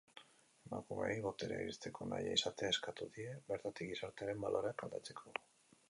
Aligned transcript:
Emakumeei 0.69 1.17
boterera 1.25 1.65
iristeko 1.67 2.07
nahia 2.13 2.33
izatea 2.39 2.73
eskatu 2.77 3.09
die, 3.19 3.37
bertatik 3.53 3.93
gizartearen 3.93 4.45
baloreak 4.49 4.87
aldatzeko. 4.89 5.37